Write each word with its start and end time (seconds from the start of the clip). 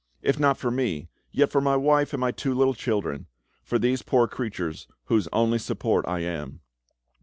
—if 0.23 0.39
not 0.39 0.57
for 0.57 0.71
me, 0.71 1.09
yet 1.31 1.51
for 1.51 1.61
my 1.61 1.75
wife 1.75 2.11
and 2.11 2.19
my 2.21 2.31
two 2.31 2.55
little 2.55 2.73
children—for 2.73 3.77
these 3.77 4.01
poor 4.01 4.27
creatures 4.27 4.87
whose 5.05 5.27
only 5.31 5.59
support 5.59 6.03
I 6.07 6.21
am!" 6.21 6.61